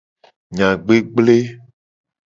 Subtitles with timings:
[0.49, 1.37] Enya gblegble.